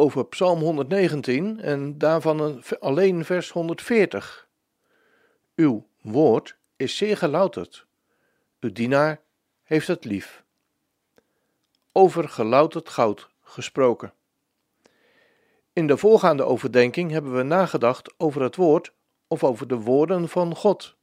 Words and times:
over 0.00 0.26
Psalm 0.26 0.60
119 0.60 1.60
en 1.60 1.98
daarvan 1.98 2.40
een, 2.40 2.62
alleen 2.80 3.24
vers 3.24 3.50
140. 3.50 4.48
Uw 5.54 5.86
woord 6.00 6.56
is 6.76 6.96
zeer 6.96 7.16
gelouterd. 7.16 7.86
Uw 8.60 8.72
dienaar 8.72 9.20
heeft 9.62 9.86
het 9.86 10.04
lief. 10.04 10.44
Over 11.92 12.28
gelouterd 12.28 12.88
goud 12.88 13.28
gesproken. 13.42 14.12
In 15.72 15.86
de 15.86 15.96
voorgaande 15.96 16.44
overdenking 16.44 17.10
hebben 17.10 17.36
we 17.36 17.42
nagedacht 17.42 18.14
over 18.16 18.42
het 18.42 18.56
woord 18.56 18.92
of 19.26 19.44
over 19.44 19.68
de 19.68 19.80
woorden 19.80 20.28
van 20.28 20.54
God. 20.54 20.96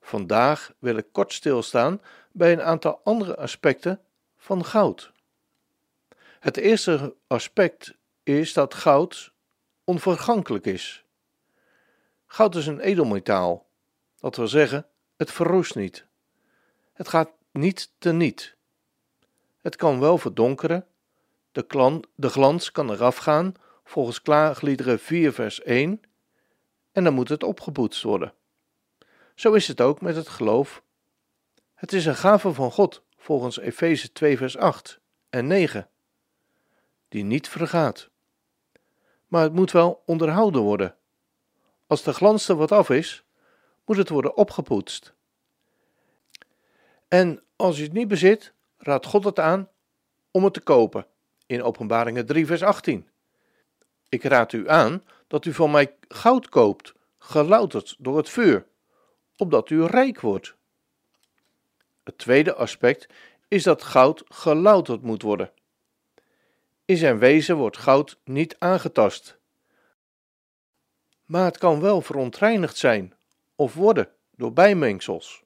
Vandaag 0.00 0.72
wil 0.78 0.96
ik 0.96 1.06
kort 1.12 1.32
stilstaan 1.32 2.00
bij 2.32 2.52
een 2.52 2.62
aantal 2.62 3.00
andere 3.04 3.36
aspecten 3.36 4.00
van 4.36 4.64
goud. 4.64 5.12
Het 6.40 6.56
eerste 6.56 7.14
aspect 7.26 7.96
is 8.26 8.52
dat 8.52 8.74
goud 8.74 9.32
onvergankelijk 9.84 10.66
is. 10.66 11.04
Goud 12.26 12.54
is 12.54 12.66
een 12.66 12.80
edelmetaal, 12.80 13.66
dat 14.18 14.36
wil 14.36 14.48
zeggen, 14.48 14.86
het 15.16 15.32
verroest 15.32 15.74
niet. 15.74 16.06
Het 16.92 17.08
gaat 17.08 17.30
niet 17.52 17.92
teniet. 17.98 18.56
Het 19.58 19.76
kan 19.76 20.00
wel 20.00 20.18
verdonkeren, 20.18 20.86
de, 21.52 21.62
klan, 21.62 22.04
de 22.14 22.28
glans 22.28 22.72
kan 22.72 22.90
eraf 22.90 23.16
gaan, 23.16 23.54
volgens 23.84 24.22
Klaagliederen 24.22 24.98
4 24.98 25.32
vers 25.32 25.62
1, 25.62 26.00
en 26.92 27.04
dan 27.04 27.14
moet 27.14 27.28
het 27.28 27.42
opgepoetst 27.42 28.02
worden. 28.02 28.32
Zo 29.34 29.52
is 29.52 29.68
het 29.68 29.80
ook 29.80 30.00
met 30.00 30.16
het 30.16 30.28
geloof. 30.28 30.82
Het 31.74 31.92
is 31.92 32.06
een 32.06 32.16
gave 32.16 32.52
van 32.52 32.72
God, 32.72 33.02
volgens 33.16 33.58
Efeze 33.58 34.12
2 34.12 34.36
vers 34.36 34.56
8 34.56 35.00
en 35.30 35.46
9, 35.46 35.88
die 37.08 37.24
niet 37.24 37.48
vergaat 37.48 38.10
maar 39.26 39.42
het 39.42 39.52
moet 39.52 39.70
wel 39.70 40.02
onderhouden 40.06 40.62
worden. 40.62 40.96
Als 41.86 42.02
de 42.02 42.12
glans 42.12 42.48
er 42.48 42.56
wat 42.56 42.72
af 42.72 42.90
is, 42.90 43.24
moet 43.84 43.96
het 43.96 44.08
worden 44.08 44.36
opgepoetst. 44.36 45.14
En 47.08 47.42
als 47.56 47.76
je 47.76 47.82
het 47.82 47.92
niet 47.92 48.08
bezit, 48.08 48.52
raadt 48.78 49.06
God 49.06 49.24
het 49.24 49.38
aan 49.38 49.68
om 50.30 50.44
het 50.44 50.52
te 50.52 50.60
kopen, 50.60 51.06
in 51.46 51.62
Openbaringen 51.62 52.26
3, 52.26 52.46
vers 52.46 52.62
18. 52.62 53.08
Ik 54.08 54.22
raad 54.22 54.52
u 54.52 54.68
aan 54.68 55.04
dat 55.26 55.44
u 55.44 55.52
van 55.52 55.70
mij 55.70 55.96
goud 56.08 56.48
koopt, 56.48 56.94
gelouterd 57.18 57.96
door 57.98 58.16
het 58.16 58.28
vuur, 58.28 58.66
opdat 59.36 59.70
u 59.70 59.84
rijk 59.84 60.20
wordt. 60.20 60.54
Het 62.04 62.18
tweede 62.18 62.54
aspect 62.54 63.06
is 63.48 63.62
dat 63.62 63.82
goud 63.82 64.22
gelouterd 64.28 65.02
moet 65.02 65.22
worden. 65.22 65.52
In 66.86 66.96
zijn 66.96 67.18
wezen 67.18 67.56
wordt 67.56 67.76
goud 67.76 68.18
niet 68.24 68.56
aangetast. 68.58 69.38
Maar 71.24 71.44
het 71.44 71.58
kan 71.58 71.80
wel 71.80 72.00
verontreinigd 72.00 72.76
zijn 72.76 73.14
of 73.54 73.74
worden 73.74 74.08
door 74.36 74.52
bijmengsels. 74.52 75.42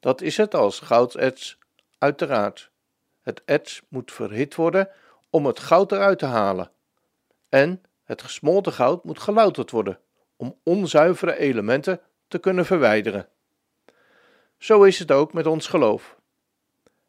Dat 0.00 0.20
is 0.20 0.36
het 0.36 0.54
als 0.54 0.80
gouderts, 0.80 1.58
uiteraard. 1.98 2.70
Het 3.22 3.42
erts 3.44 3.82
moet 3.88 4.12
verhit 4.12 4.54
worden 4.54 4.88
om 5.30 5.46
het 5.46 5.58
goud 5.58 5.92
eruit 5.92 6.18
te 6.18 6.26
halen. 6.26 6.70
En 7.48 7.82
het 8.04 8.22
gesmolten 8.22 8.72
goud 8.72 9.04
moet 9.04 9.18
gelouterd 9.18 9.70
worden 9.70 9.98
om 10.36 10.58
onzuivere 10.62 11.36
elementen 11.36 12.00
te 12.28 12.38
kunnen 12.38 12.66
verwijderen. 12.66 13.28
Zo 14.58 14.82
is 14.82 14.98
het 14.98 15.10
ook 15.10 15.32
met 15.32 15.46
ons 15.46 15.66
geloof. 15.66 16.16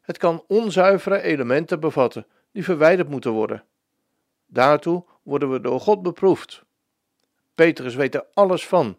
Het 0.00 0.18
kan 0.18 0.44
onzuivere 0.46 1.20
elementen 1.20 1.80
bevatten 1.80 2.26
die 2.52 2.64
verwijderd 2.64 3.08
moeten 3.08 3.30
worden. 3.30 3.64
Daartoe 4.46 5.04
worden 5.22 5.50
we 5.52 5.60
door 5.60 5.80
God 5.80 6.02
beproefd. 6.02 6.62
Petrus 7.54 7.94
weet 7.94 8.14
er 8.14 8.26
alles 8.34 8.66
van 8.66 8.98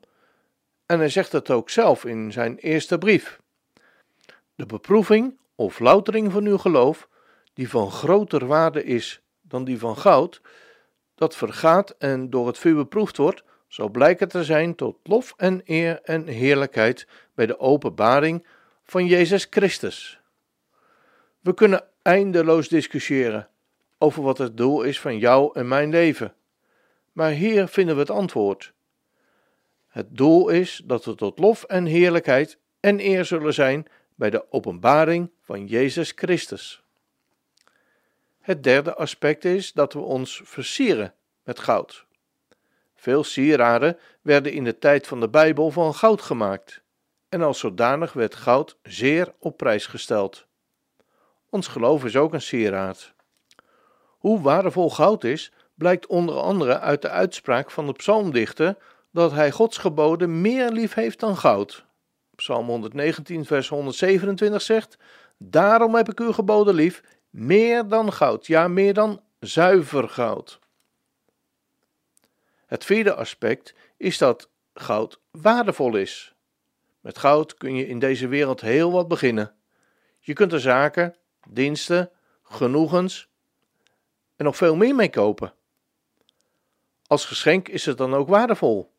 en 0.91 0.99
hij 0.99 1.09
zegt 1.09 1.31
het 1.31 1.49
ook 1.49 1.69
zelf 1.69 2.05
in 2.05 2.31
zijn 2.31 2.57
eerste 2.57 2.97
brief. 2.97 3.39
De 4.55 4.65
beproeving 4.65 5.37
of 5.55 5.79
loutering 5.79 6.31
van 6.31 6.45
uw 6.45 6.57
geloof, 6.57 7.07
die 7.53 7.69
van 7.69 7.91
groter 7.91 8.45
waarde 8.45 8.83
is 8.83 9.21
dan 9.41 9.63
die 9.63 9.79
van 9.79 9.97
goud, 9.97 10.41
dat 11.15 11.35
vergaat 11.35 11.89
en 11.89 12.29
door 12.29 12.47
het 12.47 12.57
vuur 12.57 12.75
beproefd 12.75 13.17
wordt, 13.17 13.43
zal 13.67 13.89
blijken 13.89 14.27
te 14.27 14.43
zijn 14.43 14.75
tot 14.75 14.97
lof 15.03 15.33
en 15.37 15.61
eer 15.65 16.01
en 16.01 16.27
heerlijkheid 16.27 17.07
bij 17.35 17.45
de 17.45 17.59
openbaring 17.59 18.47
van 18.83 19.05
Jezus 19.05 19.47
Christus. 19.49 20.19
We 21.39 21.53
kunnen 21.53 21.83
eindeloos 22.01 22.67
discussiëren 22.67 23.49
over 23.97 24.23
wat 24.23 24.37
het 24.37 24.57
doel 24.57 24.83
is 24.83 24.99
van 24.99 25.17
jou 25.17 25.59
en 25.59 25.67
mijn 25.67 25.89
leven. 25.89 26.33
Maar 27.11 27.31
hier 27.31 27.67
vinden 27.67 27.95
we 27.95 28.01
het 28.01 28.09
antwoord. 28.09 28.73
Het 29.87 30.17
doel 30.17 30.49
is 30.49 30.81
dat 30.85 31.05
we 31.05 31.15
tot 31.15 31.39
lof 31.39 31.63
en 31.63 31.85
heerlijkheid 31.85 32.57
en 32.79 32.99
eer 32.99 33.25
zullen 33.25 33.53
zijn 33.53 33.87
bij 34.15 34.29
de 34.29 34.51
openbaring 34.51 35.31
van 35.41 35.65
Jezus 35.65 36.11
Christus. 36.15 36.83
Het 38.39 38.63
derde 38.63 38.95
aspect 38.95 39.45
is 39.45 39.73
dat 39.73 39.93
we 39.93 39.99
ons 39.99 40.41
versieren 40.43 41.13
met 41.43 41.59
goud. 41.59 42.05
Veel 42.95 43.23
sieraden 43.23 43.97
werden 44.21 44.51
in 44.51 44.63
de 44.63 44.77
tijd 44.77 45.07
van 45.07 45.19
de 45.19 45.29
Bijbel 45.29 45.71
van 45.71 45.93
goud 45.93 46.21
gemaakt, 46.21 46.81
en 47.29 47.41
als 47.41 47.59
zodanig 47.59 48.13
werd 48.13 48.35
goud 48.35 48.77
zeer 48.83 49.33
op 49.39 49.57
prijs 49.57 49.85
gesteld. 49.85 50.47
Ons 51.51 51.67
geloof 51.67 52.05
is 52.05 52.15
ook 52.15 52.33
een 52.33 52.41
sieraad. 52.41 53.13
Hoe 54.17 54.41
waardevol 54.41 54.89
goud 54.89 55.23
is, 55.23 55.51
blijkt 55.75 56.07
onder 56.07 56.35
andere 56.35 56.79
uit 56.79 57.01
de 57.01 57.09
uitspraak 57.09 57.71
van 57.71 57.85
de 57.85 57.93
psalmdichter 57.93 58.77
dat 59.11 59.31
hij 59.31 59.51
Gods 59.51 59.77
geboden 59.77 60.41
meer 60.41 60.71
lief 60.71 60.93
heeft 60.93 61.19
dan 61.19 61.37
goud. 61.37 61.85
Psalm 62.35 62.67
119, 62.67 63.45
vers 63.45 63.69
127 63.69 64.61
zegt: 64.61 64.97
Daarom 65.37 65.95
heb 65.95 66.09
ik 66.09 66.19
uw 66.19 66.31
geboden 66.31 66.73
lief, 66.73 67.03
meer 67.29 67.87
dan 67.87 68.13
goud, 68.13 68.47
ja, 68.47 68.67
meer 68.67 68.93
dan 68.93 69.21
zuiver 69.39 70.09
goud. 70.09 70.59
Het 72.65 72.85
vierde 72.85 73.13
aspect 73.13 73.75
is 73.97 74.17
dat 74.17 74.49
goud 74.73 75.19
waardevol 75.31 75.95
is. 75.95 76.35
Met 76.99 77.17
goud 77.17 77.53
kun 77.53 77.75
je 77.75 77.87
in 77.87 77.99
deze 77.99 78.27
wereld 78.27 78.61
heel 78.61 78.91
wat 78.91 79.07
beginnen. 79.07 79.53
Je 80.19 80.33
kunt 80.33 80.53
er 80.53 80.59
zaken, 80.59 81.15
diensten, 81.49 82.11
genoegens 82.43 83.29
en 84.35 84.45
nog 84.45 84.55
veel 84.55 84.75
meer 84.75 84.95
mee 84.95 85.09
kopen. 85.09 85.53
Als 87.07 87.25
geschenk 87.25 87.67
is 87.67 87.85
het 87.85 87.97
dan 87.97 88.13
ook 88.13 88.27
waardevol. 88.27 88.91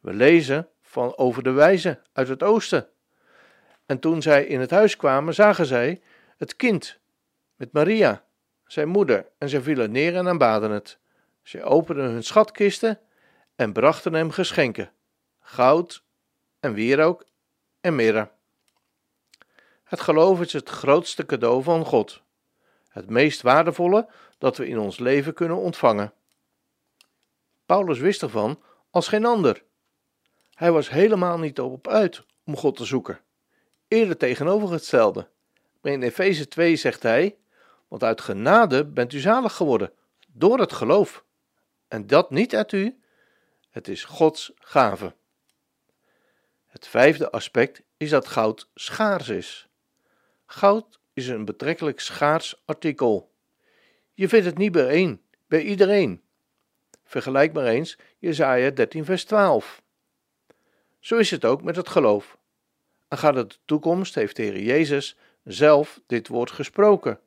We 0.00 0.12
lezen 0.12 0.68
van 0.82 1.16
over 1.16 1.42
de 1.42 1.50
wijze 1.50 2.02
uit 2.12 2.28
het 2.28 2.42
oosten. 2.42 2.88
En 3.86 3.98
toen 3.98 4.22
zij 4.22 4.44
in 4.44 4.60
het 4.60 4.70
huis 4.70 4.96
kwamen, 4.96 5.34
zagen 5.34 5.66
zij 5.66 6.02
het 6.36 6.56
kind 6.56 7.00
met 7.56 7.72
Maria, 7.72 8.24
zijn 8.66 8.88
moeder, 8.88 9.28
en 9.38 9.48
zij 9.48 9.60
vielen 9.60 9.90
neer 9.90 10.16
en 10.16 10.28
aanbaden 10.28 10.70
het. 10.70 10.98
Zij 11.42 11.64
openden 11.64 12.10
hun 12.10 12.24
schatkisten 12.24 13.00
en 13.56 13.72
brachten 13.72 14.12
hem 14.12 14.30
geschenken: 14.30 14.92
goud 15.40 16.04
en 16.60 16.72
wierook 16.72 17.26
en 17.80 17.94
mirre. 17.94 18.30
Het 19.90 20.00
geloof 20.00 20.40
is 20.40 20.52
het 20.52 20.68
grootste 20.68 21.26
cadeau 21.26 21.62
van 21.62 21.84
God, 21.84 22.22
het 22.88 23.10
meest 23.10 23.42
waardevolle 23.42 24.08
dat 24.38 24.56
we 24.56 24.66
in 24.66 24.78
ons 24.78 24.98
leven 24.98 25.34
kunnen 25.34 25.56
ontvangen. 25.56 26.12
Paulus 27.66 27.98
wist 27.98 28.22
ervan 28.22 28.62
als 28.90 29.08
geen 29.08 29.24
ander. 29.24 29.62
Hij 30.54 30.72
was 30.72 30.90
helemaal 30.90 31.38
niet 31.38 31.60
op 31.60 31.88
uit 31.88 32.24
om 32.44 32.56
God 32.56 32.76
te 32.76 32.84
zoeken. 32.84 33.20
Eerder 33.88 34.16
tegenovergestelde. 34.16 35.28
Maar 35.80 35.92
in 35.92 36.02
Efeze 36.02 36.48
2 36.48 36.76
zegt 36.76 37.02
hij: 37.02 37.36
Want 37.88 38.02
uit 38.02 38.20
genade 38.20 38.84
bent 38.84 39.12
u 39.12 39.18
zalig 39.18 39.52
geworden, 39.52 39.92
door 40.32 40.58
het 40.58 40.72
geloof. 40.72 41.24
En 41.88 42.06
dat 42.06 42.30
niet 42.30 42.56
uit 42.56 42.72
u, 42.72 43.00
het 43.70 43.88
is 43.88 44.04
Gods 44.04 44.52
gave. 44.54 45.14
Het 46.66 46.86
vijfde 46.86 47.30
aspect 47.30 47.82
is 47.96 48.10
dat 48.10 48.28
goud 48.28 48.70
schaars 48.74 49.28
is. 49.28 49.69
Goud 50.52 51.00
is 51.12 51.28
een 51.28 51.44
betrekkelijk 51.44 52.00
schaars 52.00 52.62
artikel. 52.64 53.30
Je 54.14 54.28
vindt 54.28 54.46
het 54.46 54.58
niet 54.58 54.72
bij 54.72 54.88
één, 54.88 55.22
bij 55.46 55.62
iedereen. 55.62 56.22
Vergelijk 57.04 57.52
maar 57.52 57.66
eens 57.66 57.98
Jesaja 58.18 58.70
13 58.70 59.04
vers 59.04 59.24
12. 59.24 59.82
Zo 60.98 61.16
is 61.16 61.30
het 61.30 61.44
ook 61.44 61.62
met 61.62 61.76
het 61.76 61.88
geloof. 61.88 62.38
Aangaande 63.08 63.46
de 63.46 63.56
toekomst 63.64 64.14
heeft 64.14 64.36
de 64.36 64.42
Heer 64.42 64.60
Jezus 64.60 65.16
zelf 65.44 66.00
dit 66.06 66.28
woord 66.28 66.50
gesproken. 66.50 67.20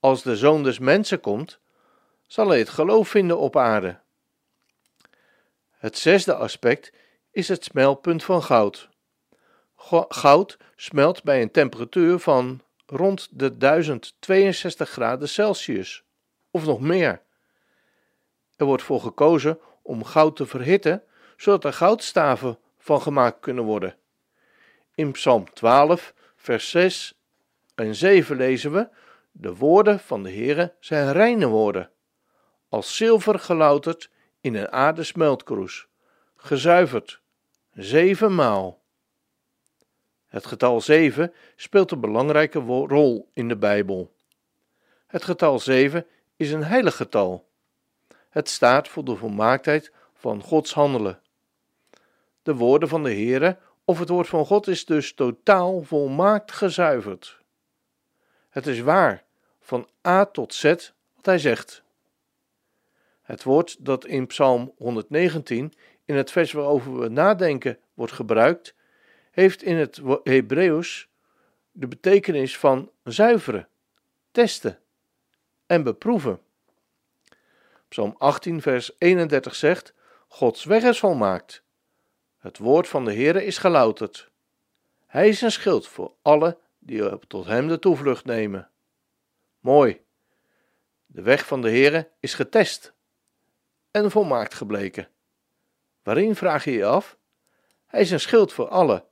Als 0.00 0.22
de 0.22 0.36
Zoon 0.36 0.62
des 0.62 0.78
Mensen 0.78 1.20
komt, 1.20 1.58
zal 2.26 2.48
hij 2.48 2.58
het 2.58 2.68
geloof 2.68 3.08
vinden 3.08 3.38
op 3.38 3.56
aarde. 3.56 4.00
Het 5.70 5.98
zesde 5.98 6.34
aspect 6.34 6.92
is 7.30 7.48
het 7.48 7.64
smeltpunt 7.64 8.24
van 8.24 8.42
goud. 8.42 8.88
Goud 10.08 10.58
smelt 10.76 11.22
bij 11.22 11.42
een 11.42 11.50
temperatuur 11.50 12.18
van 12.18 12.62
rond 12.86 13.28
de 13.30 13.56
1062 13.56 14.90
graden 14.90 15.28
Celsius, 15.28 16.04
of 16.50 16.64
nog 16.64 16.80
meer. 16.80 17.22
Er 18.56 18.66
wordt 18.66 18.82
voor 18.82 19.00
gekozen 19.00 19.58
om 19.82 20.04
goud 20.04 20.36
te 20.36 20.46
verhitten, 20.46 21.02
zodat 21.36 21.64
er 21.64 21.72
goudstaven 21.72 22.58
van 22.78 23.02
gemaakt 23.02 23.40
kunnen 23.40 23.64
worden. 23.64 23.96
In 24.94 25.12
Psalm 25.12 25.52
12, 25.52 26.14
vers 26.36 26.70
6 26.70 27.20
en 27.74 27.94
7 27.94 28.36
lezen 28.36 28.72
we: 28.72 28.88
De 29.30 29.54
woorden 29.54 30.00
van 30.00 30.22
de 30.22 30.30
Heere 30.30 30.74
zijn 30.80 31.12
reine 31.12 31.46
woorden, 31.46 31.90
als 32.68 32.96
zilver 32.96 33.38
gelouterd 33.38 34.10
in 34.40 34.54
een 34.54 34.72
aarde 34.72 35.02
smeltkroes, 35.02 35.86
gezuiverd, 36.36 37.20
zevenmaal. 37.72 38.82
Het 40.28 40.46
getal 40.46 40.80
7 40.80 41.32
speelt 41.56 41.90
een 41.90 42.00
belangrijke 42.00 42.58
rol 42.58 43.28
in 43.32 43.48
de 43.48 43.56
Bijbel. 43.56 44.12
Het 45.06 45.24
getal 45.24 45.58
7 45.58 46.06
is 46.36 46.52
een 46.52 46.64
heilig 46.64 46.96
getal. 46.96 47.46
Het 48.28 48.48
staat 48.48 48.88
voor 48.88 49.04
de 49.04 49.16
volmaaktheid 49.16 49.92
van 50.14 50.42
Gods 50.42 50.72
handelen. 50.72 51.20
De 52.42 52.54
woorden 52.54 52.88
van 52.88 53.02
de 53.02 53.10
Heere 53.10 53.58
of 53.84 53.98
het 53.98 54.08
woord 54.08 54.28
van 54.28 54.46
God 54.46 54.66
is 54.66 54.84
dus 54.84 55.14
totaal 55.14 55.82
volmaakt 55.82 56.52
gezuiverd. 56.52 57.38
Het 58.50 58.66
is 58.66 58.80
waar, 58.80 59.24
van 59.60 59.88
A 60.06 60.24
tot 60.24 60.54
Z, 60.54 60.62
wat 61.16 61.26
hij 61.26 61.38
zegt. 61.38 61.82
Het 63.22 63.42
woord 63.42 63.84
dat 63.84 64.06
in 64.06 64.26
Psalm 64.26 64.72
119, 64.76 65.72
in 66.04 66.14
het 66.14 66.30
vers 66.30 66.52
waarover 66.52 66.98
we 66.98 67.08
nadenken, 67.08 67.78
wordt 67.94 68.12
gebruikt, 68.12 68.74
heeft 69.38 69.62
in 69.62 69.76
het 69.76 70.00
Hebreeuws 70.22 71.08
de 71.70 71.88
betekenis 71.88 72.58
van 72.58 72.90
zuiveren, 73.04 73.68
testen 74.30 74.78
en 75.66 75.82
beproeven. 75.82 76.40
Psalm 77.88 78.14
18, 78.18 78.62
vers 78.62 78.92
31 78.98 79.54
zegt: 79.54 79.94
Gods 80.28 80.64
weg 80.64 80.82
is 80.82 80.98
volmaakt. 80.98 81.62
Het 82.38 82.58
woord 82.58 82.88
van 82.88 83.04
de 83.04 83.14
Heere 83.14 83.44
is 83.44 83.58
gelouterd. 83.58 84.30
Hij 85.06 85.28
is 85.28 85.40
een 85.40 85.52
schild 85.52 85.88
voor 85.88 86.14
alle 86.22 86.58
die 86.78 87.18
tot 87.26 87.46
hem 87.46 87.68
de 87.68 87.78
toevlucht 87.78 88.24
nemen. 88.24 88.70
Mooi. 89.60 90.00
De 91.06 91.22
weg 91.22 91.46
van 91.46 91.62
de 91.62 91.70
Heere 91.70 92.10
is 92.20 92.34
getest 92.34 92.92
en 93.90 94.10
volmaakt 94.10 94.54
gebleken. 94.54 95.08
Waarin 96.02 96.36
vraag 96.36 96.64
je 96.64 96.72
je 96.72 96.84
af? 96.84 97.16
Hij 97.86 98.00
is 98.00 98.10
een 98.10 98.20
schild 98.20 98.52
voor 98.52 98.68
alle 98.68 99.06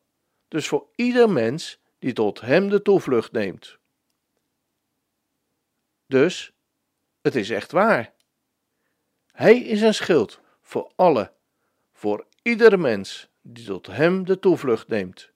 dus 0.48 0.68
voor 0.68 0.86
ieder 0.94 1.30
mens 1.30 1.78
die 1.98 2.12
tot 2.12 2.40
Hem 2.40 2.68
de 2.68 2.82
toevlucht 2.82 3.32
neemt. 3.32 3.78
Dus, 6.06 6.52
het 7.22 7.34
is 7.34 7.50
echt 7.50 7.72
waar. 7.72 8.12
Hij 9.32 9.58
is 9.58 9.80
een 9.80 9.94
schild 9.94 10.40
voor 10.60 10.92
alle, 10.96 11.32
voor 11.92 12.26
ieder 12.42 12.78
mens 12.78 13.28
die 13.42 13.64
tot 13.64 13.86
Hem 13.86 14.24
de 14.24 14.38
toevlucht 14.38 14.88
neemt. 14.88 15.30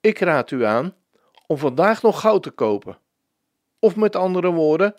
Ik 0.00 0.18
raad 0.18 0.50
u 0.50 0.64
aan 0.64 0.96
om 1.46 1.58
vandaag 1.58 2.02
nog 2.02 2.20
goud 2.20 2.42
te 2.42 2.50
kopen, 2.50 2.98
of 3.78 3.96
met 3.96 4.16
andere 4.16 4.50
woorden, 4.50 4.94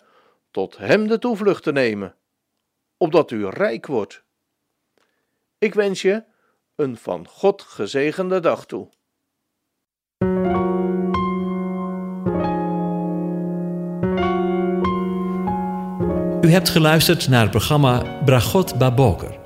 tot 0.50 0.76
Hem 0.76 1.06
de 1.06 1.18
toevlucht 1.18 1.62
te 1.62 1.72
nemen, 1.72 2.16
opdat 2.96 3.30
u 3.30 3.48
rijk 3.48 3.86
wordt. 3.86 4.22
Ik 5.58 5.74
wens 5.74 6.02
je 6.02 6.24
een 6.76 6.96
van 6.96 7.26
God 7.28 7.62
gezegende 7.62 8.40
dag 8.40 8.66
toe. 8.66 8.88
U 16.40 16.50
hebt 16.50 16.68
geluisterd 16.68 17.28
naar 17.28 17.40
het 17.40 17.50
programma 17.50 18.22
Bragot 18.24 18.78
Baboker. 18.78 19.38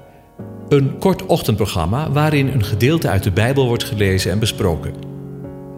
Een 0.69 0.99
kort 0.99 1.27
ochtendprogramma 1.27 2.11
waarin 2.11 2.49
een 2.49 2.65
gedeelte 2.65 3.09
uit 3.09 3.23
de 3.23 3.31
Bijbel 3.31 3.67
wordt 3.67 3.85
gelezen 3.85 4.31
en 4.31 4.39
besproken. 4.39 4.95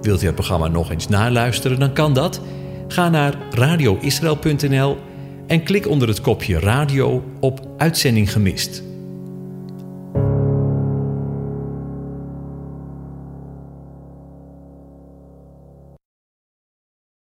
Wilt 0.00 0.23
u 0.23 0.26
het 0.26 0.35
programma 0.35 0.69
nog 0.69 0.91
eens 0.91 1.08
naluisteren, 1.08 1.79
dan 1.79 1.93
kan 1.93 2.14
dat. 2.14 2.41
Ga 2.88 3.08
naar 3.08 3.35
radioisrael.nl 3.50 4.99
en 5.46 5.62
klik 5.64 5.87
onder 5.87 6.08
het 6.08 6.20
kopje 6.20 6.58
radio 6.58 7.25
op 7.41 7.61
Uitzending 7.76 8.32
gemist. 8.32 8.89